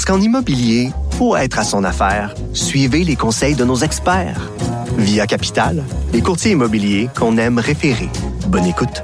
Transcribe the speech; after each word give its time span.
Parce 0.00 0.16
qu'en 0.16 0.24
immobilier, 0.24 0.92
pour 1.18 1.36
être 1.36 1.58
à 1.58 1.62
son 1.62 1.84
affaire, 1.84 2.34
suivez 2.54 3.04
les 3.04 3.16
conseils 3.16 3.54
de 3.54 3.66
nos 3.66 3.76
experts. 3.76 4.50
Via 4.96 5.26
Capital, 5.26 5.84
les 6.14 6.22
courtiers 6.22 6.52
immobiliers 6.52 7.10
qu'on 7.14 7.36
aime 7.36 7.58
référer. 7.58 8.08
Bonne 8.46 8.64
écoute. 8.64 9.02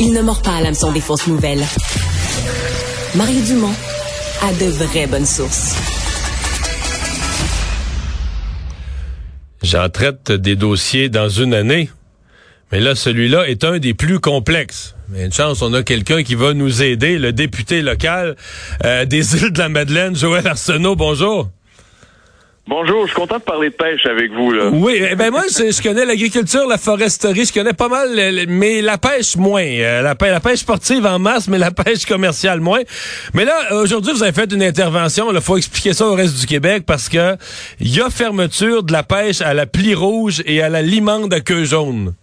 Il 0.00 0.12
ne 0.12 0.20
mord 0.20 0.42
pas 0.42 0.56
à 0.56 0.60
l'hameçon 0.60 0.92
des 0.92 1.00
fausses 1.00 1.28
nouvelles. 1.28 1.64
Mario 3.14 3.40
Dumont 3.40 3.72
a 4.42 4.52
de 4.52 4.66
vraies 4.66 5.06
bonnes 5.06 5.24
sources. 5.24 5.74
J'en 9.62 9.88
traite 9.88 10.30
des 10.30 10.56
dossiers 10.56 11.08
dans 11.08 11.30
une 11.30 11.54
année. 11.54 11.88
Mais 12.72 12.80
là, 12.80 12.94
celui-là 12.94 13.48
est 13.48 13.64
un 13.64 13.78
des 13.78 13.92
plus 13.92 14.18
complexes. 14.18 14.94
Mais 15.10 15.26
une 15.26 15.32
chance, 15.32 15.60
on 15.60 15.74
a 15.74 15.82
quelqu'un 15.82 16.22
qui 16.22 16.34
va 16.34 16.54
nous 16.54 16.82
aider, 16.82 17.18
le 17.18 17.34
député 17.34 17.82
local 17.82 18.34
euh, 18.86 19.04
des 19.04 19.36
îles 19.42 19.52
de 19.52 19.58
la 19.58 19.68
Madeleine, 19.68 20.16
Joël 20.16 20.46
Arsenault. 20.46 20.96
Bonjour. 20.96 21.50
Bonjour, 22.66 23.02
je 23.02 23.12
suis 23.12 23.20
content 23.20 23.38
de 23.38 23.42
parler 23.42 23.70
de 23.70 23.74
pêche 23.74 24.06
avec 24.06 24.32
vous. 24.32 24.52
Là. 24.52 24.70
Oui, 24.72 25.02
eh 25.10 25.16
ben 25.16 25.30
moi, 25.30 25.42
je, 25.50 25.70
je 25.70 25.82
connais 25.82 26.06
l'agriculture, 26.06 26.66
la 26.66 26.78
foresterie, 26.78 27.44
je 27.44 27.52
connais 27.52 27.72
pas 27.72 27.88
mal, 27.88 28.08
mais 28.48 28.80
la 28.80 28.96
pêche 28.96 29.36
moins. 29.36 29.64
Euh, 29.64 30.00
la, 30.00 30.14
pêche, 30.14 30.30
la 30.30 30.40
pêche 30.40 30.60
sportive 30.60 31.04
en 31.04 31.18
masse, 31.18 31.48
mais 31.48 31.58
la 31.58 31.70
pêche 31.84 32.06
commerciale 32.06 32.60
moins. 32.60 32.80
Mais 33.34 33.44
là, 33.44 33.74
aujourd'hui, 33.74 34.14
vous 34.14 34.22
avez 34.22 34.32
fait 34.32 34.50
une 34.50 34.62
intervention. 34.62 35.30
Il 35.30 35.40
faut 35.42 35.58
expliquer 35.58 35.92
ça 35.92 36.06
au 36.06 36.14
reste 36.14 36.40
du 36.40 36.46
Québec 36.46 36.84
parce 36.86 37.10
que 37.10 37.36
il 37.80 37.94
y 37.94 38.00
a 38.00 38.08
fermeture 38.08 38.82
de 38.84 38.92
la 38.92 39.02
pêche 39.02 39.42
à 39.42 39.52
la 39.52 39.66
plie 39.66 39.94
rouge 39.94 40.42
et 40.46 40.62
à 40.62 40.70
la 40.70 40.80
limande 40.80 41.34
à 41.34 41.40
queue 41.40 41.64
jaune. 41.64 42.14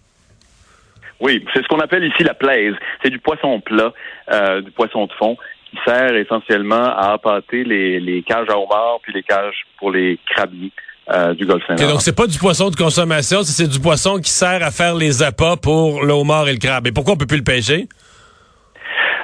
Oui, 1.20 1.44
c'est 1.52 1.62
ce 1.62 1.68
qu'on 1.68 1.80
appelle 1.80 2.04
ici 2.04 2.22
la 2.24 2.34
plaise. 2.34 2.74
C'est 3.02 3.10
du 3.10 3.18
poisson 3.18 3.60
plat, 3.60 3.92
euh, 4.32 4.62
du 4.62 4.70
poisson 4.70 5.06
de 5.06 5.12
fond, 5.12 5.36
qui 5.70 5.78
sert 5.84 6.14
essentiellement 6.16 6.84
à 6.96 7.12
appâter 7.12 7.64
les, 7.64 8.00
les 8.00 8.22
cages 8.22 8.48
à 8.48 8.58
homards 8.58 9.00
puis 9.02 9.12
les 9.12 9.22
cages 9.22 9.66
pour 9.78 9.90
les 9.92 10.18
crabiers 10.30 10.72
euh, 11.12 11.34
du 11.34 11.46
golfe 11.46 11.66
Saint-Laurent. 11.66 11.92
donc 11.92 12.02
c'est 12.02 12.16
pas 12.16 12.26
du 12.26 12.38
poisson 12.38 12.70
de 12.70 12.76
consommation, 12.76 13.42
c'est 13.42 13.64
c'est 13.64 13.68
du 13.68 13.80
poisson 13.80 14.18
qui 14.18 14.30
sert 14.30 14.62
à 14.62 14.70
faire 14.70 14.94
les 14.94 15.22
appâts 15.22 15.56
pour 15.60 16.04
le 16.04 16.12
homard 16.12 16.48
et 16.48 16.52
le 16.52 16.58
crabe. 16.58 16.86
Et 16.86 16.92
pourquoi 16.92 17.14
on 17.14 17.16
peut 17.16 17.26
plus 17.26 17.38
le 17.38 17.44
pêcher? 17.44 17.86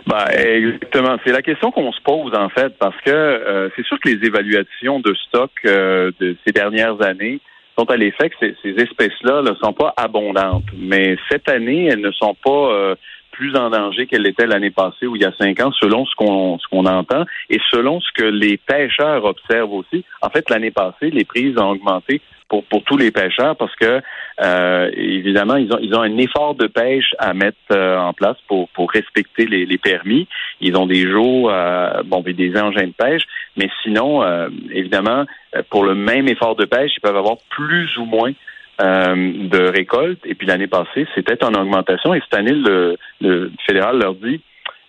Ben, 0.06 0.24
exactement. 0.30 1.16
C'est 1.24 1.32
la 1.32 1.42
question 1.42 1.72
qu'on 1.72 1.92
se 1.92 2.00
pose 2.02 2.32
en 2.34 2.48
fait, 2.48 2.78
parce 2.78 2.96
que 3.04 3.10
euh, 3.10 3.68
c'est 3.74 3.84
sûr 3.84 3.98
que 3.98 4.08
les 4.08 4.24
évaluations 4.24 5.00
de 5.00 5.14
stock 5.14 5.50
euh, 5.64 6.12
de 6.20 6.36
ces 6.46 6.52
dernières 6.52 7.02
années 7.02 7.40
sont 7.78 7.90
à 7.90 7.96
l'effet 7.96 8.30
que 8.30 8.36
ces, 8.40 8.56
ces 8.62 8.82
espèces-là 8.82 9.42
ne 9.42 9.54
sont 9.54 9.72
pas 9.72 9.92
abondantes. 9.96 10.64
Mais 10.76 11.16
cette 11.30 11.48
année, 11.48 11.86
elles 11.86 12.00
ne 12.00 12.12
sont 12.12 12.34
pas 12.44 12.72
euh, 12.72 12.94
plus 13.36 13.54
en 13.54 13.68
danger 13.70 14.06
qu'elles 14.06 14.22
l'étaient 14.22 14.46
l'année 14.46 14.70
passée 14.70 15.06
ou 15.06 15.14
il 15.14 15.22
y 15.22 15.26
a 15.26 15.32
cinq 15.38 15.60
ans, 15.60 15.70
selon 15.72 16.06
ce 16.06 16.14
qu'on 16.14 16.58
ce 16.58 16.66
qu'on 16.68 16.86
entend 16.86 17.24
et 17.50 17.60
selon 17.70 18.00
ce 18.00 18.10
que 18.14 18.24
les 18.24 18.56
pêcheurs 18.56 19.24
observent 19.24 19.74
aussi. 19.74 20.04
En 20.22 20.30
fait, 20.30 20.48
l'année 20.48 20.70
passée, 20.70 21.10
les 21.10 21.24
prises 21.24 21.56
ont 21.58 21.70
augmenté 21.70 22.22
pour, 22.48 22.64
pour 22.64 22.82
tous 22.84 22.96
les 22.96 23.10
pêcheurs 23.10 23.56
parce 23.56 23.74
que 23.76 24.00
euh, 24.42 24.90
évidemment, 24.94 25.56
ils 25.56 25.72
ont, 25.72 25.78
ils 25.80 25.94
ont 25.94 26.00
un 26.00 26.16
effort 26.16 26.54
de 26.54 26.66
pêche 26.66 27.14
à 27.18 27.34
mettre 27.34 27.58
euh, 27.72 27.98
en 27.98 28.12
place 28.12 28.36
pour, 28.48 28.68
pour 28.70 28.90
respecter 28.90 29.46
les, 29.46 29.66
les 29.66 29.78
permis. 29.78 30.26
Ils 30.60 30.76
ont 30.76 30.86
des 30.86 31.10
jours, 31.10 31.50
euh, 31.50 32.02
bon, 32.04 32.22
puis 32.22 32.34
des 32.34 32.56
engins 32.56 32.86
de 32.86 32.92
pêche, 32.96 33.24
mais 33.56 33.68
sinon, 33.82 34.22
euh, 34.22 34.48
évidemment, 34.70 35.24
euh, 35.54 35.62
pour 35.70 35.84
le 35.84 35.94
même 35.94 36.28
effort 36.28 36.56
de 36.56 36.64
pêche, 36.64 36.92
ils 36.96 37.00
peuvent 37.00 37.16
avoir 37.16 37.36
plus 37.50 37.96
ou 37.98 38.04
moins 38.04 38.32
euh, 38.80 39.48
de 39.48 39.70
récoltes. 39.70 40.20
Et 40.24 40.34
puis 40.34 40.46
l'année 40.46 40.66
passée, 40.66 41.06
c'était 41.14 41.42
en 41.44 41.54
augmentation. 41.54 42.14
Et 42.14 42.20
cette 42.20 42.38
année, 42.38 42.52
le, 42.52 42.96
le 43.20 43.52
fédéral 43.66 43.98
leur 43.98 44.14
dit 44.14 44.40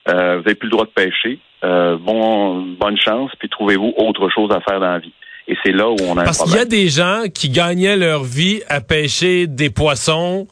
euh, 0.10 0.38
vous 0.38 0.44
n'avez 0.44 0.56
plus 0.56 0.68
le 0.68 0.72
droit 0.72 0.86
de 0.86 0.92
pêcher. 0.92 1.40
Euh, 1.64 1.98
bon, 1.98 2.62
bonne 2.80 2.98
chance, 2.98 3.32
puis 3.40 3.50
trouvez-vous 3.50 3.94
autre 3.98 4.30
chose 4.30 4.52
à 4.52 4.62
faire 4.62 4.80
dans 4.80 4.92
la 4.92 5.00
vie. 5.00 5.14
Et 5.48 5.56
c'est 5.64 5.72
là 5.72 5.90
où 5.90 5.96
on 6.08 6.18
a 6.18 6.24
Parce 6.24 6.44
qu'il 6.44 6.54
y 6.54 6.60
a 6.60 6.66
des 6.66 6.90
gens 6.90 7.24
qui 7.34 7.50
gagnaient 7.50 7.98
leur 7.98 8.24
vie 8.24 8.62
à 8.68 8.82
pêcher 8.82 9.48
des 9.48 9.70
poissons 9.70 10.48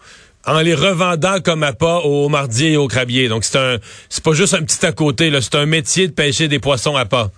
en 0.48 0.62
les 0.62 0.76
revendant 0.76 1.40
comme 1.44 1.64
appât 1.64 2.02
aux 2.06 2.30
mardiers 2.30 2.74
et 2.74 2.78
aux 2.78 2.88
crabiers. 2.88 3.28
Donc 3.28 3.44
c'est 3.44 3.58
un 3.58 3.78
c'est 4.10 4.24
pas 4.24 4.34
juste 4.34 4.54
un 4.54 4.64
petit 4.64 4.86
à 4.86 4.92
côté, 4.92 5.30
là, 5.30 5.42
c'est 5.42 5.56
un 5.56 5.66
métier 5.66 6.08
de 6.08 6.14
pêcher 6.14 6.48
des 6.48 6.60
poissons 6.60 6.96
à 6.96 7.06
pas. 7.06 7.30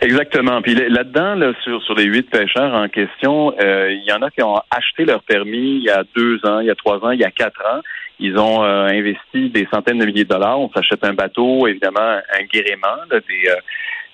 Exactement. 0.00 0.60
Puis 0.62 0.74
là- 0.74 0.88
là-dedans, 0.88 1.34
là, 1.34 1.52
sur, 1.64 1.82
sur 1.82 1.94
les 1.94 2.04
huit 2.04 2.28
pêcheurs 2.30 2.74
en 2.74 2.88
question, 2.88 3.54
euh, 3.60 3.90
il 3.92 4.04
y 4.04 4.12
en 4.12 4.22
a 4.22 4.30
qui 4.30 4.42
ont 4.42 4.60
acheté 4.70 5.04
leur 5.04 5.22
permis 5.22 5.76
il 5.78 5.82
y 5.84 5.90
a 5.90 6.04
deux 6.14 6.38
ans, 6.44 6.60
il 6.60 6.66
y 6.66 6.70
a 6.70 6.74
trois 6.74 6.98
ans, 7.04 7.10
il 7.10 7.20
y 7.20 7.24
a 7.24 7.30
quatre 7.30 7.60
ans. 7.64 7.80
Ils 8.18 8.36
ont 8.38 8.64
euh, 8.64 8.86
investi 8.86 9.50
des 9.50 9.66
centaines 9.72 9.98
de 9.98 10.06
milliers 10.06 10.24
de 10.24 10.28
dollars. 10.28 10.58
On 10.60 10.70
s'achète 10.72 11.04
un 11.04 11.12
bateau, 11.14 11.66
évidemment, 11.66 12.00
un 12.00 12.44
guérément, 12.52 12.96
là, 13.10 13.20
des, 13.28 13.48
euh, 13.50 13.54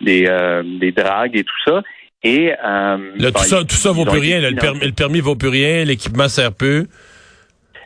des, 0.00 0.26
euh, 0.28 0.62
des 0.80 0.92
dragues 0.92 1.36
et 1.36 1.44
tout 1.44 1.62
ça. 1.64 1.82
Et 2.24 2.52
euh, 2.52 2.98
Là, 3.18 3.32
tout 3.32 3.42
ça, 3.42 3.58
ils- 3.60 3.66
tout 3.66 3.74
ça 3.76 3.90
vaut 3.92 4.04
plus 4.04 4.20
rien. 4.20 4.40
là. 4.40 4.50
le, 4.50 4.56
permis, 4.56 4.80
le 4.80 4.92
permis 4.92 5.20
vaut 5.20 5.36
plus 5.36 5.48
rien, 5.48 5.84
l'équipement 5.84 6.28
sert 6.28 6.52
plus. 6.52 6.86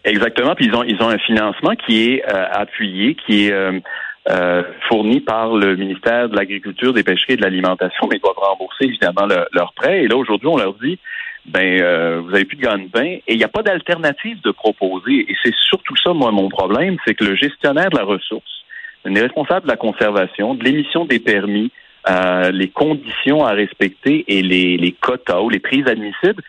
Exactement. 0.04 0.54
Puis 0.54 0.66
ils 0.66 0.74
ont 0.74 0.84
ils 0.84 1.02
ont 1.02 1.08
un 1.08 1.18
financement 1.18 1.74
qui 1.86 2.12
est 2.12 2.22
euh, 2.32 2.44
appuyé, 2.52 3.16
qui 3.26 3.46
est 3.46 3.52
euh, 3.52 3.80
euh, 4.28 4.62
fourni 4.88 5.20
par 5.20 5.54
le 5.54 5.76
ministère 5.76 6.28
de 6.28 6.36
l'Agriculture, 6.36 6.92
des 6.92 7.02
Pêcheries 7.04 7.34
et 7.34 7.36
de 7.36 7.42
l'Alimentation, 7.42 8.06
mais 8.10 8.16
ils 8.16 8.20
doivent 8.20 8.36
rembourser 8.38 8.84
évidemment 8.84 9.26
le- 9.26 9.46
leur 9.52 9.72
prêt. 9.74 10.02
Et 10.04 10.08
là 10.08 10.16
aujourd'hui, 10.16 10.48
on 10.48 10.56
leur 10.56 10.74
dit 10.74 10.98
ben 11.46 11.80
euh, 11.80 12.20
vous 12.24 12.34
avez 12.34 12.44
plus 12.44 12.56
de 12.56 12.62
gagne-pain 12.62 13.04
et 13.04 13.22
il 13.28 13.36
n'y 13.36 13.44
a 13.44 13.48
pas 13.48 13.62
d'alternative 13.62 14.40
de 14.42 14.50
proposer. 14.50 15.30
Et 15.30 15.36
c'est 15.42 15.54
surtout 15.54 15.94
ça, 15.96 16.12
moi, 16.12 16.32
mon 16.32 16.48
problème, 16.48 16.96
c'est 17.06 17.14
que 17.14 17.24
le 17.24 17.36
gestionnaire 17.36 17.90
de 17.90 17.96
la 17.96 18.04
ressource, 18.04 18.64
les 19.04 19.20
responsables 19.20 19.66
de 19.66 19.70
la 19.70 19.76
conservation, 19.76 20.54
de 20.54 20.64
l'émission 20.64 21.04
des 21.04 21.20
permis, 21.20 21.70
euh, 22.10 22.50
les 22.50 22.68
conditions 22.68 23.44
à 23.44 23.52
respecter 23.52 24.24
et 24.26 24.42
les, 24.42 24.76
les 24.76 24.92
quotas 24.92 25.40
ou 25.40 25.48
les 25.50 25.60
prises 25.60 25.86
admissibles, 25.86 26.42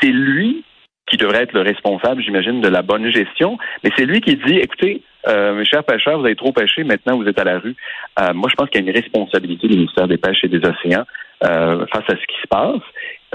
c'est 0.00 0.08
lui 0.08 0.64
qui 1.06 1.16
devrait 1.16 1.42
être 1.44 1.54
le 1.54 1.62
responsable, 1.62 2.22
j'imagine, 2.22 2.60
de 2.60 2.68
la 2.68 2.82
bonne 2.82 3.10
gestion. 3.10 3.56
Mais 3.82 3.90
c'est 3.96 4.04
lui 4.04 4.20
qui 4.20 4.36
dit, 4.36 4.58
écoutez, 4.58 5.02
euh, 5.28 5.54
mes 5.54 5.64
chers 5.64 5.84
pêcheurs, 5.84 6.18
vous 6.18 6.24
avez 6.26 6.36
trop 6.36 6.52
pêché, 6.52 6.84
maintenant 6.84 7.16
vous 7.16 7.26
êtes 7.26 7.38
à 7.38 7.44
la 7.44 7.58
rue. 7.58 7.76
Euh, 8.20 8.32
moi, 8.34 8.48
je 8.50 8.54
pense 8.56 8.68
qu'il 8.70 8.82
y 8.82 8.86
a 8.86 8.90
une 8.90 8.96
responsabilité 8.96 9.68
du 9.68 9.76
ministère 9.76 10.08
des 10.08 10.16
Pêches 10.18 10.44
et 10.44 10.48
des 10.48 10.58
Océans 10.66 11.04
euh, 11.44 11.86
face 11.92 12.04
à 12.08 12.12
ce 12.12 12.26
qui 12.26 12.40
se 12.42 12.48
passe, 12.48 12.80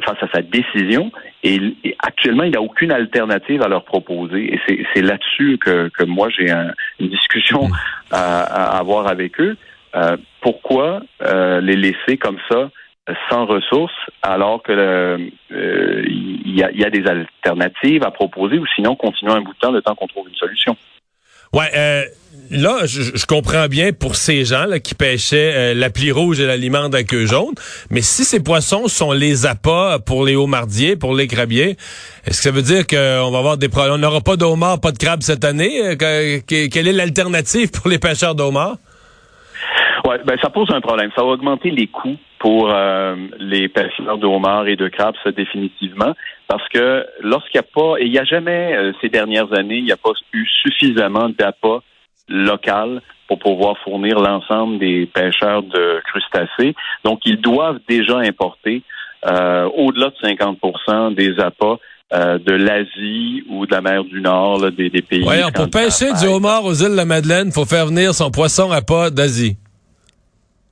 face 0.04 0.18
à 0.22 0.28
sa 0.34 0.42
décision. 0.42 1.12
Et, 1.44 1.60
et 1.84 1.96
actuellement, 2.00 2.44
il 2.44 2.52
n'y 2.52 2.58
a 2.58 2.62
aucune 2.62 2.92
alternative 2.92 3.62
à 3.62 3.68
leur 3.68 3.84
proposer. 3.84 4.54
Et 4.54 4.60
c'est- 4.94 5.02
là-dessus 5.02 5.58
que, 5.60 5.90
que 5.90 6.04
moi, 6.04 6.30
j'ai 6.30 6.50
un- 6.52 6.74
une 7.00 7.10
discussion 7.10 7.70
à, 8.12 8.42
à 8.42 8.78
avoir 8.80 9.08
avec 9.08 9.40
eux. 9.40 9.56
Euh, 9.96 10.18
pourquoi 10.42 11.02
euh, 11.24 11.62
les 11.62 11.76
laisser 11.76 12.18
comme 12.18 12.38
ça 12.50 12.70
sans 13.30 13.46
ressources 13.46 13.94
alors 14.22 14.62
que 14.64 14.74
euh, 14.74 15.18
euh, 15.54 16.04
il 16.06 16.54
y, 16.58 16.62
a, 16.62 16.72
il 16.72 16.80
y 16.82 16.84
a 16.84 16.90
des 16.90 17.08
alternatives 17.08 18.04
à 18.04 18.12
proposer 18.12 18.58
ou 18.58 18.66
sinon 18.76 18.96
continuer 18.96 19.32
un 19.32 19.40
bout 19.42 19.54
de 19.54 19.60
temps 19.60 19.72
le 19.72 19.82
temps 19.82 19.96
qu'on 19.96 20.08
trouve 20.08 20.28
une 20.28 20.36
solution? 20.36 20.76
Ouais, 21.58 21.72
euh, 21.76 22.04
là, 22.52 22.82
je, 22.86 23.26
comprends 23.26 23.68
bien 23.68 23.92
pour 23.92 24.16
ces 24.16 24.46
gens 24.46 24.66
là, 24.66 24.80
qui 24.80 24.94
pêchaient 24.94 25.54
euh, 25.56 25.74
la 25.74 25.90
plie 25.90 26.12
rouge 26.12 26.40
et 26.40 26.46
la 26.46 26.56
limande 26.56 26.94
à 26.94 27.02
queue 27.04 27.26
jaune, 27.26 27.56
mais 27.90 28.04
si 28.04 28.26
ces 28.26 28.40
poissons 28.40 28.88
sont 28.88 29.12
les 29.12 29.48
appâts 29.48 29.98
pour 30.06 30.24
les 30.24 30.36
homardiers, 30.36 30.96
pour 30.96 31.16
les 31.16 31.26
crabiers, 31.26 31.76
est-ce 32.28 32.38
que 32.38 32.44
ça 32.44 32.52
veut 32.52 32.62
dire 32.62 32.86
qu'on 32.86 33.32
va 33.32 33.40
avoir 33.40 33.58
des 33.58 33.70
problèmes? 33.70 33.94
On 33.96 33.98
n'aura 33.98 34.22
pas 34.22 34.36
de 34.36 34.46
homards, 34.46 34.80
pas 34.80 34.92
de 34.92 35.00
crabes 35.00 35.24
cette 35.24 35.44
année? 35.44 35.82
Euh, 35.84 35.96
que- 35.96 36.38
que- 36.42 36.68
quelle 36.68 36.88
est 36.88 36.94
l'alternative 36.94 37.72
pour 37.72 37.90
les 37.90 37.98
pêcheurs 37.98 38.36
d'homards? 38.36 38.78
Ouais, 40.08 40.20
ben 40.24 40.38
ça 40.42 40.50
pose 40.50 40.70
un 40.72 40.80
problème. 40.80 41.12
Ça 41.18 41.22
va 41.22 41.32
augmenter 41.32 41.70
les 41.70 41.88
coûts 41.88 42.16
pour 42.40 42.72
euh, 42.72 43.16
les 43.40 43.68
pêcheurs 43.68 44.18
de 44.18 44.26
homards 44.26 44.68
et 44.68 44.78
de 44.78 44.88
crabes, 44.88 45.16
ça 45.22 45.32
définitivement, 45.32 46.14
parce 46.48 46.66
que 46.70 47.06
lorsqu'il 47.22 47.60
n'y 47.60 47.66
a 47.66 47.70
pas, 47.76 48.00
et 48.00 48.06
il 48.06 48.12
n'y 48.12 48.20
a 48.20 48.24
jamais 48.24 48.74
euh, 48.78 48.94
ces 49.02 49.10
dernières 49.10 49.52
années, 49.54 49.80
il 49.80 49.84
n'y 49.84 49.92
a 49.92 49.98
pas 49.98 50.12
eu 50.32 50.46
suffisamment 50.62 51.28
d'appâts 51.28 51.82
local 52.30 53.02
pour 53.28 53.40
pouvoir 53.40 53.78
fournir 53.84 54.20
l'ensemble 54.20 54.80
des 54.80 55.08
pêcheurs 55.14 55.64
de 55.64 56.02
crustacés. 56.06 56.74
Donc, 57.04 57.20
ils 57.26 57.42
doivent 57.42 57.80
déjà 57.90 58.20
importer 58.20 58.84
euh, 59.26 59.68
au-delà 59.76 60.08
de 60.12 60.16
50 60.22 61.16
des 61.16 61.38
appâts 61.40 61.80
euh, 62.14 62.38
de 62.38 62.54
l'Asie 62.54 63.44
ou 63.50 63.66
de 63.66 63.76
la 63.76 63.82
mer 63.82 64.06
du 64.06 64.22
Nord, 64.22 64.60
là, 64.60 64.72
des, 64.72 64.90
des 64.90 65.02
pays. 65.02 65.26
Pour 65.54 65.70
pêcher 65.70 66.14
du 66.22 66.28
homard 66.28 66.64
aux 66.64 66.76
îles 66.76 66.92
de 66.92 66.96
la 66.96 67.04
Madeleine, 67.04 67.52
faut 67.52 67.66
faire 67.66 67.88
venir 67.88 68.14
son 68.14 68.32
poisson 68.32 68.72
à 68.72 68.82
pas 68.82 69.10
d'Asie. 69.10 69.58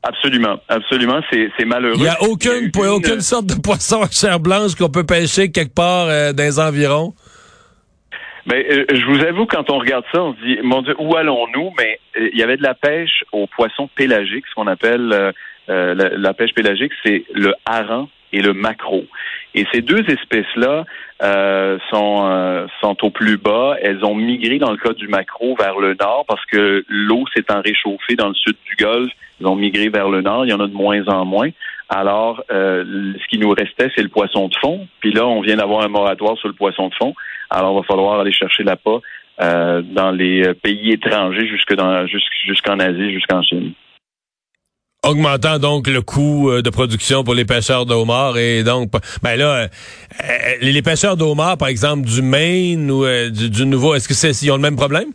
Absolument, 0.08 0.60
absolument. 0.70 1.20
C'est, 1.32 1.50
c'est 1.58 1.66
malheureux. 1.66 1.96
Il 1.98 2.04
n'y 2.04 2.08
a 2.08 2.22
aucune, 2.22 2.70
Il 2.74 2.80
y 2.80 2.84
a 2.84 2.86
eu 2.86 2.90
aucune 2.90 3.14
une- 3.16 3.22
sorte 3.22 3.48
de 3.48 3.60
poisson 3.60 4.04
à 4.04 4.10
chair 4.10 4.40
blanche 4.40 4.76
qu'on 4.76 4.90
peut 4.90 5.04
pêcher 5.06 5.52
quelque 5.52 5.74
part 5.74 6.08
euh, 6.08 6.32
dans 6.32 6.44
les 6.44 6.60
environs. 6.60 7.14
Ben, 8.46 8.64
euh, 8.70 8.86
je 8.94 9.04
vous 9.08 9.24
avoue, 9.26 9.48
quand 9.48 9.72
on 9.72 9.80
regarde 9.80 10.06
ça, 10.14 10.22
on 10.22 10.36
se 10.36 10.40
dit, 10.46 10.60
mon 10.62 10.84
Dieu, 10.84 10.94
où 11.00 11.16
allons-nous? 11.16 11.72
Mais 11.80 12.00
euh, 12.18 12.30
il 12.32 12.38
y 12.38 12.44
avait 12.44 12.58
de 12.58 12.62
la 12.64 12.76
pêche 12.76 13.24
aux 13.32 13.48
poissons 13.48 13.90
pélagiques, 13.96 14.46
ce 14.48 14.54
qu'on 14.54 14.68
appelle 14.68 15.12
euh, 15.12 15.32
euh, 15.70 15.96
la, 15.96 16.10
la 16.10 16.34
pêche 16.36 16.54
pélagique, 16.54 16.92
c'est 17.04 17.24
le 17.34 17.56
hareng 17.66 18.08
et 18.36 18.42
le 18.42 18.54
maquereau. 18.54 19.06
Et 19.54 19.66
ces 19.72 19.82
deux 19.82 20.04
espèces-là 20.10 20.84
euh, 21.24 21.78
sont, 21.90 22.28
euh, 22.30 22.68
sont 22.82 22.98
au 23.06 23.10
plus 23.10 23.38
bas. 23.38 23.78
Elles 23.82 24.04
ont 24.04 24.16
migré, 24.16 24.60
dans 24.60 24.72
le 24.72 24.78
cas 24.78 24.94
du 24.94 25.08
maquereau, 25.08 25.56
vers 25.58 25.80
le 25.80 25.96
nord 25.96 26.26
parce 26.28 26.46
que 26.48 26.84
l'eau 26.90 27.24
s'étant 27.34 27.62
réchauffée 27.62 28.16
dans 28.16 28.28
le 28.28 28.34
sud 28.36 28.56
du 28.66 28.76
Golfe. 28.84 29.12
Ils 29.40 29.48
ont 29.48 29.56
migré 29.56 29.88
vers 29.90 30.10
le 30.10 30.22
nord. 30.22 30.46
Il 30.46 30.50
y 30.50 30.54
en 30.54 30.60
a 30.60 30.68
de 30.68 30.74
moins 30.74 31.08
en 31.08 31.24
moins. 31.26 31.50
Alors, 31.88 32.44
euh, 32.52 33.14
ce 33.22 33.28
qui 33.30 33.38
nous 33.38 33.50
restait, 33.50 33.90
c'est 33.96 34.04
le 34.04 34.10
poisson 34.10 34.48
de 34.50 34.56
fond. 34.58 34.88
Puis 35.00 35.14
là, 35.14 35.26
on 35.26 35.42
vient 35.42 35.56
d'avoir 35.56 35.86
un 35.86 35.88
moratoire 35.88 36.38
sur 36.38 36.50
le 36.50 36.54
poisson 36.56 36.90
de 36.90 36.96
fond. 36.96 37.14
Alors, 37.50 37.74
il 37.74 37.78
va 37.82 37.84
falloir 37.84 38.20
aller 38.20 38.34
chercher 38.34 38.64
l'appât 38.64 39.00
euh, 39.42 39.82
dans 39.84 40.12
les 40.12 40.54
pays 40.56 40.92
étrangers, 40.92 41.48
jusque 41.48 41.76
dans 41.76 42.06
jusqu'- 42.08 42.46
jusqu'en 42.48 42.80
Asie, 42.80 43.14
jusqu'en 43.14 43.42
Chine. 43.44 43.74
Augmentant 45.06 45.60
donc 45.60 45.88
le 45.88 46.02
coût 46.02 46.50
euh, 46.50 46.64
de 46.64 46.70
production 46.72 47.24
pour 47.24 47.36
les 47.36 47.46
pêcheurs 47.46 47.86
de 47.86 47.94
homards 47.94 48.40
et 48.40 48.64
donc 48.64 48.90
ben 49.22 49.36
là 49.36 49.46
euh, 49.46 49.68
euh, 50.24 50.56
les 50.62 50.82
pêcheurs 50.82 51.16
de 51.16 51.24
homards 51.24 51.60
par 51.60 51.68
exemple 51.68 52.08
du 52.08 52.24
Maine 52.24 52.90
ou 52.90 53.06
du, 53.30 53.52
du 53.52 53.66
Nouveau 53.68 53.94
est-ce 53.94 54.08
que 54.08 54.16
c'est 54.16 54.32
ils 54.42 54.50
ont 54.50 54.56
le 54.56 54.64
même 54.64 54.76
problème? 54.76 55.10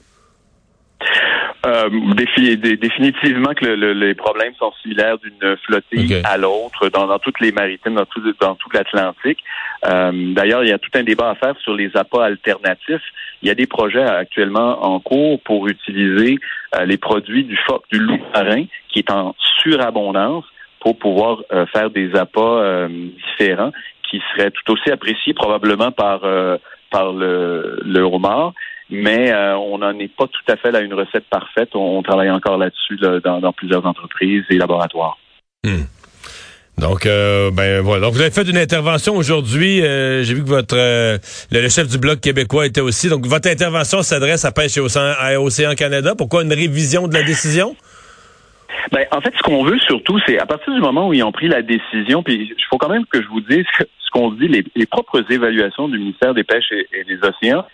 Euh, 1.66 1.90
défi- 2.14 2.56
dé- 2.56 2.76
définitivement 2.78 3.52
que 3.52 3.66
le- 3.66 3.76
le- 3.76 3.92
les 3.92 4.14
problèmes 4.14 4.54
sont 4.58 4.72
similaires 4.80 5.18
d'une 5.18 5.56
flottille 5.66 6.14
à 6.24 6.38
l'autre 6.38 6.88
dans, 6.88 7.06
dans 7.06 7.18
toutes 7.18 7.38
les 7.40 7.52
maritimes, 7.52 7.94
dans 7.96 8.06
tout, 8.06 8.22
dans 8.40 8.54
tout 8.54 8.70
l'Atlantique. 8.72 9.40
Euh, 9.86 10.10
D'ailleurs, 10.32 10.62
il 10.64 10.70
y 10.70 10.72
a 10.72 10.78
tout 10.78 10.90
un 10.94 11.02
débat 11.02 11.30
à 11.30 11.34
faire 11.34 11.54
sur 11.62 11.74
les 11.74 11.94
appâts 11.96 12.24
alternatifs. 12.24 13.02
Il 13.42 13.48
y 13.48 13.50
a 13.50 13.54
des 13.54 13.66
projets 13.66 14.02
actuellement 14.02 14.82
en 14.84 15.00
cours 15.00 15.38
pour 15.42 15.68
utiliser 15.68 16.38
euh, 16.76 16.86
les 16.86 16.96
produits 16.96 17.44
du 17.44 17.58
phoque, 17.58 17.84
du 17.92 17.98
loup 17.98 18.20
marin, 18.34 18.64
qui 18.88 19.00
est 19.00 19.10
en 19.10 19.34
surabondance, 19.62 20.44
pour 20.80 20.98
pouvoir 20.98 21.42
faire 21.74 21.90
des 21.90 22.14
appâts 22.16 22.88
différents 22.88 23.70
qui 24.10 24.22
seraient 24.32 24.50
tout 24.50 24.72
aussi 24.72 24.90
appréciés 24.90 25.34
probablement 25.34 25.92
par 25.92 26.20
par 26.90 27.12
le, 27.12 27.78
le 27.84 28.00
homard 28.00 28.54
mais 28.90 29.32
euh, 29.32 29.56
on 29.56 29.78
n'en 29.78 29.98
est 29.98 30.14
pas 30.14 30.26
tout 30.26 30.52
à 30.52 30.56
fait 30.56 30.74
à 30.74 30.80
une 30.80 30.94
recette 30.94 31.24
parfaite. 31.30 31.70
On, 31.74 31.98
on 31.98 32.02
travaille 32.02 32.30
encore 32.30 32.58
là-dessus 32.58 32.96
là, 32.96 33.20
dans, 33.20 33.40
dans 33.40 33.52
plusieurs 33.52 33.86
entreprises 33.86 34.44
et 34.50 34.56
laboratoires. 34.56 35.16
Donc 36.78 37.04
euh, 37.04 37.50
ben 37.50 37.82
voilà. 37.82 38.06
Donc 38.06 38.14
vous 38.14 38.20
avez 38.22 38.30
fait 38.30 38.48
une 38.48 38.56
intervention 38.56 39.14
aujourd'hui. 39.14 39.82
Euh, 39.82 40.22
j'ai 40.22 40.32
vu 40.32 40.42
que 40.42 40.48
votre 40.48 40.76
euh, 40.78 41.18
le, 41.52 41.60
le 41.60 41.68
chef 41.68 41.88
du 41.88 41.98
bloc 41.98 42.20
québécois 42.20 42.64
était 42.64 42.80
aussi. 42.80 43.10
Donc 43.10 43.26
votre 43.26 43.50
intervention 43.50 44.02
s'adresse 44.02 44.46
à 44.46 44.52
pêche 44.52 44.78
et 44.78 44.80
océan, 44.80 45.12
à 45.18 45.38
Océan 45.38 45.74
Canada. 45.74 46.14
Pourquoi 46.16 46.42
une 46.42 46.52
révision 46.52 47.06
de 47.06 47.12
la 47.12 47.22
décision? 47.22 47.76
Ben, 48.92 49.04
en 49.12 49.20
fait, 49.20 49.32
ce 49.36 49.42
qu'on 49.42 49.62
veut 49.62 49.78
surtout, 49.80 50.18
c'est 50.26 50.38
à 50.38 50.46
partir 50.46 50.72
du 50.72 50.80
moment 50.80 51.08
où 51.08 51.12
ils 51.12 51.22
ont 51.22 51.32
pris 51.32 51.48
la 51.48 51.60
décision, 51.60 52.22
puis 52.22 52.54
il 52.56 52.64
faut 52.70 52.78
quand 52.78 52.88
même 52.88 53.04
que 53.06 53.20
je 53.22 53.28
vous 53.28 53.42
dise 53.42 53.64
ce 53.78 54.10
qu'on 54.10 54.32
dit, 54.32 54.48
les, 54.48 54.64
les 54.74 54.86
propres 54.86 55.22
évaluations 55.30 55.86
du 55.88 55.98
ministère 55.98 56.32
des 56.34 56.44
Pêches 56.44 56.72
et, 56.72 56.86
et 56.98 57.04
des 57.04 57.18
Océans, 57.22 57.66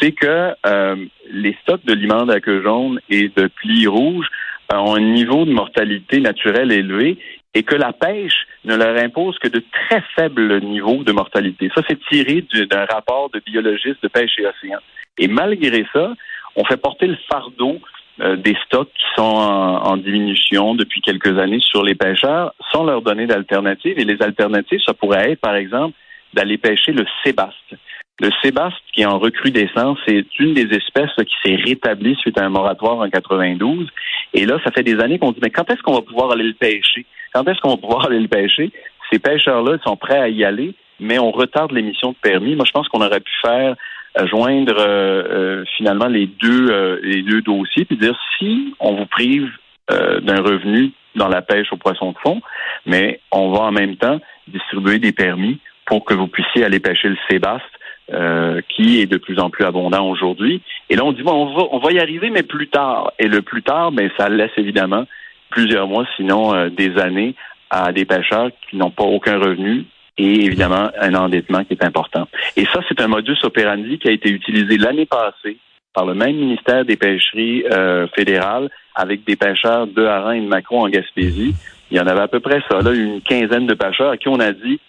c'est 0.00 0.12
que 0.12 0.54
euh, 0.66 0.96
les 1.30 1.56
stocks 1.62 1.84
de 1.84 1.94
limande 1.94 2.30
à 2.30 2.40
queue 2.40 2.62
jaune 2.62 3.00
et 3.10 3.28
de 3.28 3.48
plis 3.48 3.86
rouges 3.86 4.28
ont 4.72 4.94
un 4.96 5.00
niveau 5.00 5.44
de 5.44 5.52
mortalité 5.52 6.20
naturelle 6.20 6.72
élevé 6.72 7.18
et 7.54 7.62
que 7.62 7.74
la 7.74 7.92
pêche 7.92 8.46
ne 8.64 8.76
leur 8.76 8.96
impose 9.02 9.38
que 9.38 9.48
de 9.48 9.62
très 9.72 10.02
faibles 10.14 10.60
niveaux 10.60 11.02
de 11.02 11.12
mortalité. 11.12 11.70
Ça, 11.74 11.82
c'est 11.88 11.98
tiré 12.10 12.42
du- 12.42 12.66
d'un 12.66 12.84
rapport 12.84 13.30
de 13.30 13.40
biologistes 13.44 14.02
de 14.02 14.08
pêche 14.08 14.38
et 14.38 14.46
océan. 14.46 14.78
Et 15.16 15.26
malgré 15.28 15.86
ça, 15.92 16.12
on 16.56 16.64
fait 16.64 16.76
porter 16.76 17.06
le 17.06 17.16
fardeau 17.30 17.80
euh, 18.20 18.36
des 18.36 18.56
stocks 18.66 18.92
qui 18.92 19.04
sont 19.16 19.22
en, 19.22 19.76
en 19.92 19.96
diminution 19.96 20.74
depuis 20.74 21.00
quelques 21.00 21.38
années 21.38 21.60
sur 21.60 21.82
les 21.82 21.94
pêcheurs 21.94 22.52
sans 22.72 22.84
leur 22.84 23.00
donner 23.00 23.26
d'alternatives. 23.26 23.98
Et 23.98 24.04
les 24.04 24.20
alternatives, 24.20 24.80
ça 24.84 24.92
pourrait 24.92 25.32
être, 25.32 25.40
par 25.40 25.54
exemple, 25.54 25.96
d'aller 26.34 26.58
pêcher 26.58 26.92
le 26.92 27.06
sébaste. 27.24 27.74
Le 28.20 28.30
sébaste, 28.42 28.76
qui 28.92 29.02
est 29.02 29.06
en 29.06 29.18
recrudescence, 29.18 29.98
c'est 30.06 30.26
une 30.40 30.54
des 30.54 30.74
espèces 30.74 31.14
qui 31.16 31.34
s'est 31.44 31.54
rétablie 31.54 32.16
suite 32.16 32.38
à 32.38 32.44
un 32.44 32.48
moratoire 32.48 32.98
en 32.98 33.08
92. 33.08 33.88
Et 34.34 34.44
là, 34.44 34.58
ça 34.64 34.72
fait 34.72 34.82
des 34.82 34.98
années 35.00 35.18
qu'on 35.18 35.30
dit, 35.30 35.38
mais 35.40 35.50
quand 35.50 35.70
est-ce 35.70 35.82
qu'on 35.82 35.94
va 35.94 36.02
pouvoir 36.02 36.32
aller 36.32 36.44
le 36.44 36.54
pêcher? 36.54 37.06
Quand 37.32 37.46
est-ce 37.46 37.60
qu'on 37.60 37.70
va 37.70 37.76
pouvoir 37.76 38.06
aller 38.06 38.18
le 38.18 38.28
pêcher? 38.28 38.72
Ces 39.12 39.20
pêcheurs-là, 39.20 39.78
sont 39.84 39.96
prêts 39.96 40.18
à 40.18 40.28
y 40.28 40.44
aller, 40.44 40.74
mais 40.98 41.18
on 41.18 41.30
retarde 41.30 41.72
l'émission 41.72 42.10
de 42.10 42.16
permis. 42.20 42.56
Moi, 42.56 42.64
je 42.66 42.72
pense 42.72 42.88
qu'on 42.88 43.02
aurait 43.02 43.20
pu 43.20 43.32
faire 43.40 43.76
euh, 44.18 44.26
joindre 44.26 44.76
euh, 44.78 45.22
euh, 45.30 45.64
finalement 45.76 46.06
les 46.06 46.26
deux 46.26 46.70
euh, 46.70 46.98
les 47.02 47.22
deux 47.22 47.42
dossiers 47.42 47.84
puis 47.84 47.96
dire 47.96 48.18
si 48.38 48.74
on 48.80 48.94
vous 48.94 49.06
prive 49.06 49.50
euh, 49.90 50.20
d'un 50.20 50.42
revenu 50.42 50.92
dans 51.14 51.28
la 51.28 51.42
pêche 51.42 51.72
au 51.72 51.76
poisson 51.76 52.12
de 52.12 52.18
fond, 52.18 52.40
mais 52.86 53.20
on 53.32 53.50
va 53.50 53.60
en 53.60 53.72
même 53.72 53.96
temps 53.96 54.20
distribuer 54.48 54.98
des 54.98 55.12
permis 55.12 55.58
pour 55.86 56.04
que 56.04 56.14
vous 56.14 56.26
puissiez 56.26 56.64
aller 56.64 56.80
pêcher 56.80 57.08
le 57.08 57.16
sébaste 57.30 57.64
euh, 58.12 58.60
qui 58.68 59.00
est 59.00 59.06
de 59.06 59.18
plus 59.18 59.38
en 59.38 59.50
plus 59.50 59.64
abondant 59.64 60.08
aujourd'hui. 60.08 60.62
Et 60.88 60.96
là, 60.96 61.04
on 61.04 61.12
dit 61.12 61.22
bon, 61.22 61.32
on 61.32 61.54
va 61.54 61.68
on 61.72 61.78
va 61.78 61.92
y 61.92 62.00
arriver, 62.00 62.30
mais 62.30 62.42
plus 62.42 62.68
tard. 62.68 63.12
Et 63.18 63.28
le 63.28 63.42
plus 63.42 63.62
tard, 63.62 63.92
mais 63.92 64.10
ça 64.16 64.28
laisse 64.28 64.50
évidemment 64.56 65.04
plusieurs 65.50 65.86
mois, 65.86 66.06
sinon 66.16 66.54
euh, 66.54 66.68
des 66.70 66.98
années, 66.98 67.34
à 67.70 67.92
des 67.92 68.04
pêcheurs 68.04 68.50
qui 68.68 68.76
n'ont 68.76 68.90
pas 68.90 69.04
aucun 69.04 69.38
revenu 69.38 69.84
et 70.16 70.44
évidemment 70.44 70.90
un 71.00 71.14
endettement 71.14 71.64
qui 71.64 71.74
est 71.74 71.84
important. 71.84 72.26
Et 72.56 72.64
ça, 72.66 72.80
c'est 72.88 73.00
un 73.00 73.08
modus 73.08 73.38
operandi 73.42 73.98
qui 73.98 74.08
a 74.08 74.12
été 74.12 74.30
utilisé 74.30 74.76
l'année 74.76 75.06
passée 75.06 75.58
par 75.94 76.04
le 76.06 76.14
même 76.14 76.36
ministère 76.36 76.84
des 76.84 76.96
pêcheries 76.96 77.64
euh, 77.70 78.06
fédérales 78.14 78.68
avec 78.94 79.24
des 79.24 79.36
pêcheurs 79.36 79.86
de 79.86 80.04
harengs 80.04 80.38
et 80.38 80.40
de 80.40 80.48
maquereaux 80.48 80.84
en 80.84 80.88
Gaspésie. 80.88 81.54
Il 81.90 81.96
y 81.96 82.00
en 82.00 82.06
avait 82.06 82.20
à 82.20 82.28
peu 82.28 82.40
près 82.40 82.60
ça, 82.70 82.80
là, 82.80 82.92
une 82.92 83.20
quinzaine 83.22 83.66
de 83.66 83.74
pêcheurs 83.74 84.10
à 84.10 84.16
qui 84.16 84.28
on 84.28 84.40
a 84.40 84.52
dit 84.52 84.80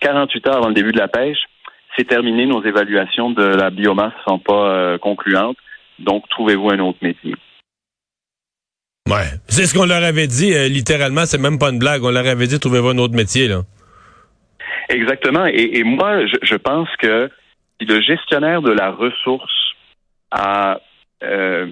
48 0.00 0.46
heures 0.46 0.56
avant 0.56 0.68
le 0.68 0.74
début 0.74 0.92
de 0.92 0.98
la 0.98 1.08
pêche, 1.08 1.38
c'est 1.96 2.06
terminé, 2.08 2.46
nos 2.46 2.62
évaluations 2.64 3.30
de 3.30 3.42
la 3.42 3.70
biomasse 3.70 4.14
ne 4.26 4.32
sont 4.32 4.38
pas 4.38 4.68
euh, 4.74 4.98
concluantes, 4.98 5.56
donc 5.98 6.28
trouvez-vous 6.30 6.70
un 6.70 6.78
autre 6.80 6.98
métier. 7.02 7.34
Ouais. 9.08 9.28
C'est 9.48 9.66
ce 9.66 9.74
qu'on 9.76 9.86
leur 9.86 10.02
avait 10.02 10.26
dit, 10.28 10.54
euh, 10.54 10.68
littéralement, 10.68 11.26
c'est 11.26 11.38
même 11.40 11.58
pas 11.58 11.70
une 11.70 11.78
blague. 11.78 12.02
On 12.04 12.10
leur 12.10 12.26
avait 12.26 12.46
dit, 12.46 12.58
trouvez-vous 12.60 12.90
un 12.90 12.98
autre 12.98 13.14
métier, 13.14 13.48
là. 13.48 13.62
Exactement. 14.88 15.46
Et, 15.46 15.78
et 15.78 15.84
moi, 15.84 16.26
je, 16.26 16.36
je 16.42 16.54
pense 16.54 16.88
que 16.98 17.28
si 17.80 17.86
le 17.86 18.00
gestionnaire 18.00 18.62
de 18.62 18.70
la 18.70 18.90
ressource 18.90 19.52
a 20.30 20.80
euh, 21.24 21.66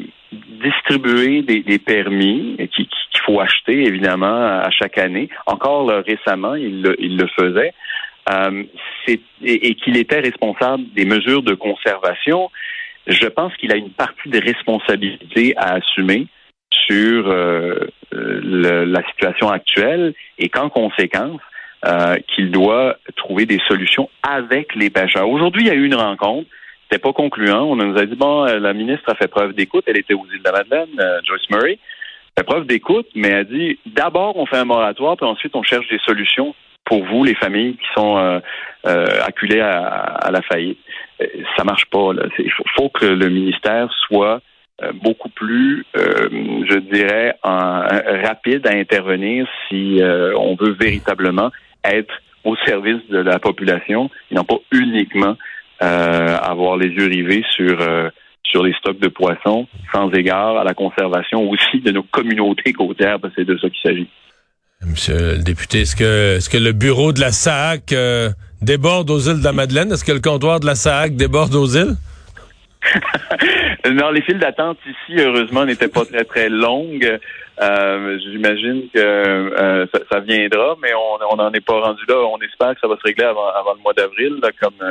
distribué 0.62 1.43
des, 1.43 1.62
des 1.62 1.79
permis 1.79 2.57
qui- 2.59 2.87
qui- 2.87 3.09
qu'il 3.12 3.21
faut 3.25 3.41
acheter, 3.41 3.85
évidemment, 3.87 4.37
à 4.59 4.71
chaque 4.71 4.99
année, 4.99 5.29
encore 5.47 5.87
là, 5.91 6.03
récemment, 6.07 6.55
il 6.55 6.83
le, 6.83 6.97
il 7.03 7.17
le 7.17 7.27
faisait, 7.29 7.73
euh, 8.31 8.63
et, 9.43 9.75
qu'il 9.75 9.97
était 9.97 10.21
responsable 10.21 10.85
des 10.95 11.05
mesures 11.05 11.43
de 11.43 11.55
conservation, 11.55 12.51
je 13.07 13.27
pense 13.27 13.55
qu'il 13.57 13.73
a 13.73 13.77
une 13.77 13.91
partie 13.91 14.29
de 14.29 14.41
responsabilité 14.41 15.55
à 15.57 15.75
assumer 15.75 16.27
sur 16.87 17.29
euh, 17.29 17.89
euh, 18.13 18.41
le- 18.43 18.85
la 18.85 19.03
situation 19.09 19.49
actuelle 19.49 20.15
et 20.39 20.49
qu'en 20.49 20.69
conséquence, 20.69 21.41
qu'il 22.29 22.51
doit 22.51 22.97
trouver 23.17 23.47
des 23.47 23.59
solutions 23.67 24.11
avec 24.23 24.75
les 24.75 24.91
pêcheurs. 24.91 25.27
Aujourd'hui, 25.31 25.63
il 25.63 25.69
y 25.69 25.71
a 25.71 25.75
eu 25.75 25.87
une 25.87 25.95
rencontre. 25.95 26.47
C'était 26.83 27.01
pas 27.01 27.15
concluant. 27.15 27.63
On 27.63 27.77
nous 27.77 27.97
a 27.99 28.05
dit 28.05 28.17
bon, 28.17 28.45
la 28.45 28.75
ministre 28.75 29.09
a 29.09 29.15
fait 29.15 29.29
preuve 29.29 29.55
d'écoute. 29.55 29.85
Elle 29.87 29.97
était 29.97 30.13
aux 30.13 30.27
îles 30.31 30.43
de 30.43 30.45
la 30.45 30.59
Madeleine, 30.59 31.23
Joyce 31.25 31.49
Murray. 31.49 31.79
Elle 32.37 32.43
fait 32.43 32.47
preuve 32.47 32.67
d'écoute, 32.67 33.07
mais 33.15 33.29
elle 33.29 33.47
dit 33.47 33.79
d'abord 33.87 34.37
on 34.37 34.45
fait 34.45 34.59
un 34.59 34.67
moratoire, 34.67 35.17
puis 35.17 35.25
ensuite 35.25 35.57
on 35.57 35.63
cherche 35.63 35.89
des 35.89 36.01
solutions 36.01 36.55
pour 36.85 37.05
vous, 37.05 37.25
les 37.25 37.35
familles 37.35 37.75
qui 37.77 37.87
sont 37.97 38.17
euh, 38.19 38.41
euh, 38.87 39.07
acculées 39.25 39.61
à, 39.61 39.71
à 40.27 40.31
la 40.31 40.43
faillite. 40.43 40.79
Euh, 41.21 41.27
Ça 41.57 41.65
marche 41.65 41.87
pas. 41.87 42.11
Il 42.39 42.51
faut, 42.53 42.65
faut 42.77 42.89
que 42.89 43.07
le 43.07 43.29
ministère 43.29 43.89
soit 44.09 44.41
euh, 44.83 44.93
beaucoup 45.03 45.29
plus, 45.29 45.85
je 45.95 46.79
dirais, 46.79 47.35
en- 47.43 47.83
rapide 48.27 48.67
à 48.67 48.75
intervenir 48.75 49.47
si 49.69 50.01
on 50.37 50.57
veut 50.57 50.73
véritablement 50.73 51.51
être 51.85 52.15
au 52.45 52.57
service 52.57 53.07
de 53.11 53.19
la 53.19 53.39
population 53.39 54.11
et 54.31 54.35
non 54.35 54.45
pas 54.45 54.57
uniquement 54.73 55.37
avoir 55.81 56.77
les 56.77 56.89
yeux 56.89 57.07
rivés 57.09 57.45
sur 57.51 57.79
sur 58.45 58.65
les 58.65 58.73
stocks 58.75 58.99
de 58.99 59.09
poissons, 59.09 59.69
sans 59.93 60.11
égard 60.13 60.57
à 60.57 60.65
la 60.65 60.75
conservation 60.75 61.49
aussi 61.49 61.81
de 61.81 61.93
nos 61.93 62.03
communautés 62.03 62.73
côtières, 62.73 63.21
parce 63.21 63.33
que 63.35 63.43
c'est 63.43 63.47
de 63.49 63.57
ça 63.59 63.69
qu'il 63.71 63.81
s'agit. 63.81 64.09
Monsieur 64.87 65.37
le 65.37 65.43
député, 65.43 65.83
est-ce 65.83 65.95
que, 65.95 66.37
est-ce 66.37 66.49
que 66.49 66.57
le 66.57 66.73
bureau 66.73 67.13
de 67.13 67.21
la 67.21 67.33
SAC 67.33 67.93
euh, 67.93 68.31
déborde 68.63 69.11
aux 69.11 69.19
îles 69.19 69.41
de 69.41 69.45
la 69.45 69.53
Madeleine? 69.53 69.93
Est-ce 69.93 70.05
que 70.07 70.13
le 70.13 70.21
comptoir 70.21 70.59
de 70.59 70.65
la 70.65 70.75
SAC 70.75 71.17
déborde 71.17 71.55
aux 71.55 71.67
îles? 71.67 71.97
non, 73.93 74.11
les 74.11 74.23
files 74.23 74.39
d'attente 74.39 74.79
ici, 74.87 75.21
heureusement, 75.21 75.67
n'étaient 75.67 75.89
pas 75.89 76.07
très, 76.07 76.25
très 76.25 76.49
longues. 76.49 77.19
Euh, 77.61 78.19
J'imagine 78.21 78.85
que 78.95 78.99
euh, 78.99 79.87
ça, 79.93 80.01
ça, 80.11 80.21
viendra, 80.21 80.77
mais 80.81 80.93
on 80.95 81.37
n'en 81.37 81.53
est 81.53 81.65
pas 81.65 81.79
rendu 81.79 82.03
là. 82.09 82.17
On 82.17 82.39
espère 82.39 82.73
que 82.75 82.81
ça 82.81 82.89
va 82.89 82.97
se 82.97 83.03
régler 83.03 83.27
avant, 83.27 83.49
avant 83.49 83.75
le 83.75 83.83
mois 83.83 83.93
d'avril, 83.93 84.41
comme 84.63 84.83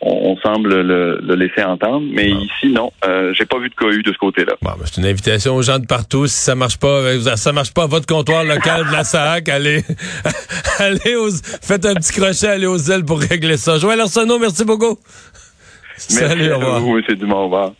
on, 0.00 0.36
semble 0.38 0.82
le, 0.82 1.18
le, 1.22 1.34
laisser 1.34 1.62
entendre. 1.62 2.06
Mais 2.12 2.30
ici, 2.30 2.68
non, 2.68 2.92
euh, 3.06 3.32
j'ai 3.34 3.46
pas 3.46 3.58
vu 3.58 3.68
de 3.68 3.74
cohue 3.74 4.02
de 4.02 4.12
ce 4.12 4.18
côté-là. 4.18 4.54
Bon, 4.60 4.70
ben, 4.78 4.84
c'est 4.84 5.00
une 5.00 5.06
invitation 5.06 5.54
aux 5.54 5.62
gens 5.62 5.78
de 5.78 5.86
partout. 5.86 6.26
Si 6.26 6.36
ça 6.36 6.54
marche 6.54 6.78
pas, 6.78 6.88
euh, 6.88 7.36
ça 7.36 7.52
marche 7.52 7.72
pas 7.72 7.84
à 7.84 7.86
votre 7.86 8.06
comptoir 8.06 8.44
local 8.44 8.86
de 8.86 8.92
la 8.92 9.04
SAC, 9.04 9.48
allez, 9.48 9.82
allez 10.78 11.16
aux, 11.16 11.30
faites 11.62 11.86
un 11.86 11.94
petit 11.94 12.12
crochet, 12.12 12.48
allez 12.48 12.66
aux 12.66 12.78
ailes 12.78 13.04
pour 13.04 13.20
régler 13.20 13.56
ça. 13.56 13.78
Joël 13.78 14.00
Arsenault, 14.00 14.38
merci 14.38 14.64
beaucoup. 14.64 14.98
Merci 15.94 16.14
Salut, 16.14 16.52
au 16.52 16.58
revoir. 16.58 16.80
Vous, 16.80 16.98
M. 16.98 17.02
Dumont, 17.16 17.36
au 17.36 17.44
revoir. 17.44 17.72